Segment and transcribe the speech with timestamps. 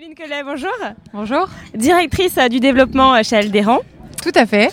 [0.00, 0.70] Pauline Collet, bonjour.
[1.12, 1.46] Bonjour.
[1.74, 3.80] Directrice euh, du développement chez Aldéran.
[4.22, 4.72] Tout à fait.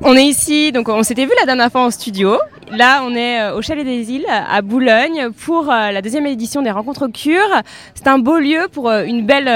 [0.00, 2.36] On est ici, donc on s'était vu la dernière fois en studio.
[2.72, 6.62] Là, on est euh, au Chalet des Îles, à Boulogne, pour euh, la deuxième édition
[6.62, 7.62] des Rencontres Cure.
[7.94, 9.48] C'est un beau lieu pour une belle,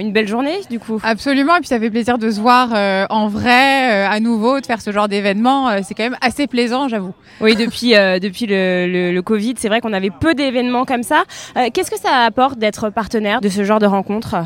[0.00, 1.00] une belle journée, du coup.
[1.04, 2.72] Absolument, et puis ça fait plaisir de se voir
[3.10, 5.70] en vrai, à nouveau, de faire ce genre d'événement.
[5.82, 7.12] C'est quand même assez plaisant, j'avoue.
[7.40, 11.24] Oui, depuis, depuis le, le Covid, c'est vrai qu'on avait peu d'événements comme ça.
[11.72, 14.36] Qu'est-ce que ça apporte d'être partenaire de ce genre de rencontres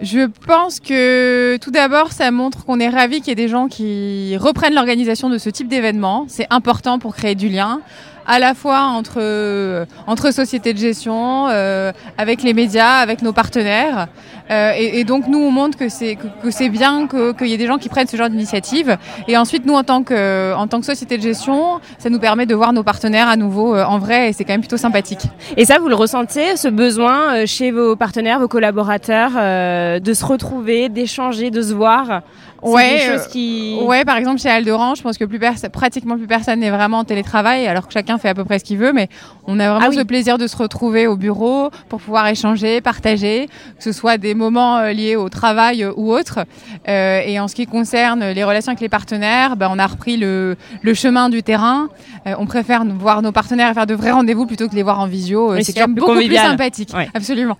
[0.00, 3.68] je pense que tout d'abord, ça montre qu'on est ravis qu'il y ait des gens
[3.68, 6.26] qui reprennent l'organisation de ce type d'événement.
[6.28, 7.80] C'est important pour créer du lien
[8.26, 13.32] à la fois entre, euh, entre sociétés de gestion, euh, avec les médias, avec nos
[13.32, 14.08] partenaires.
[14.50, 17.54] Euh, et, et, donc nous, on montre que c'est que, que c'est bien qu'il y
[17.54, 18.98] ait des gens qui prennent ce genre d'initiative.
[19.26, 22.46] Et ensuite, nous, en tant que en tant que société de gestion, ça nous permet
[22.46, 25.22] de voir nos partenaires à nouveau en vrai, et c'est quand même plutôt sympathique.
[25.56, 29.30] Et ça, vous le ressentez, ce besoin chez vos partenaires, vos collaborateurs,
[30.00, 32.22] de se retrouver, d'échanger, de se voir?
[32.64, 33.78] Ouais, des qui...
[33.82, 35.38] ouais, par exemple chez Alderan, je pense que plus
[35.70, 38.64] pratiquement plus personne n'est vraiment en télétravail, alors que chacun fait à peu près ce
[38.64, 39.08] qu'il veut, mais
[39.46, 43.48] on a vraiment ah le plaisir de se retrouver au bureau pour pouvoir échanger, partager,
[43.76, 46.40] que ce soit des moments euh, liés au travail euh, ou autres.
[46.88, 50.16] Euh, et en ce qui concerne les relations avec les partenaires, ben, on a repris
[50.16, 51.88] le, le chemin du terrain.
[52.26, 54.82] Euh, on préfère voir nos partenaires et faire de vrais rendez-vous plutôt que de les
[54.82, 55.60] voir en visio.
[55.62, 56.92] c'est quand même beaucoup plus sympathique.
[57.14, 57.58] Absolument.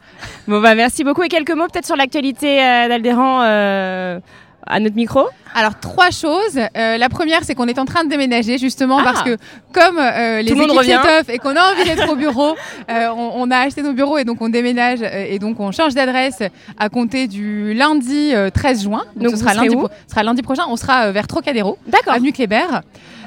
[0.48, 1.22] Bon, bah, merci beaucoup.
[1.22, 2.56] Et quelques mots peut-être sur l'actualité
[2.88, 4.20] d'Alderan
[4.66, 6.58] à notre micro Alors trois choses.
[6.76, 9.24] Euh, la première, c'est qu'on est en train de déménager justement parce ah.
[9.24, 9.36] que
[9.72, 11.00] comme euh, les équipes revient.
[11.28, 12.54] et qu'on a envie d'être au bureau,
[12.90, 16.42] euh, on, a acheté nos bureaux et donc on déménage et donc on change d'adresse
[16.78, 19.04] à compter du lundi 13 juin.
[19.16, 19.76] Donc, ce sera lundi,
[20.08, 20.64] sera lundi prochain.
[20.68, 22.66] On sera vers Trocadéro, avenue Kléber.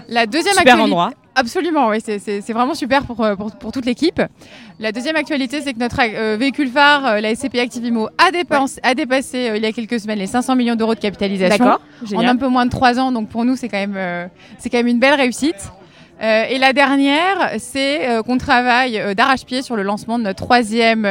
[0.09, 1.11] La deuxième Super endroit.
[1.39, 4.19] Absolument, oui, c'est vraiment super pour, pour, pour toute l'équipe.
[4.79, 8.79] La deuxième actualité, c'est que notre euh, véhicule phare, euh, la SCP Activimo, a, dépense,
[8.81, 11.77] a dépassé euh, il y a quelques semaines les 500 millions d'euros de capitalisation
[12.15, 13.11] en un peu moins de trois ans.
[13.11, 15.71] Donc pour nous, c'est quand même c'est quand même une belle réussite.
[16.19, 21.03] et la dernière, c'est qu'on travaille d'arrache-pied sur le lancement de notre troisième,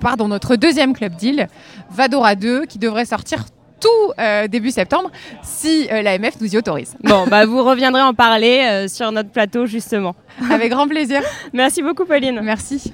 [0.00, 1.48] pardon, notre deuxième club deal,
[1.90, 3.46] Vadora 2, qui devrait sortir
[3.84, 5.10] tout euh, début septembre
[5.42, 6.96] si euh, l'AMF nous y autorise.
[7.02, 10.14] Bon, bah vous reviendrez en parler euh, sur notre plateau justement.
[10.50, 11.20] Avec grand plaisir.
[11.52, 12.40] Merci beaucoup Pauline.
[12.42, 12.92] Merci.